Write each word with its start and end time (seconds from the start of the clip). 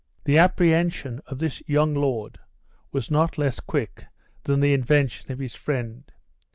The 0.25 0.39
apprehension 0.39 1.21
of 1.27 1.37
this 1.37 1.61
young 1.67 1.93
lord 1.93 2.39
was 2.91 3.11
not 3.11 3.37
less 3.37 3.59
quick 3.59 4.07
than 4.45 4.59
the 4.59 4.73
invention 4.73 5.31
of 5.31 5.37
his 5.37 5.53
friend. 5.53 6.11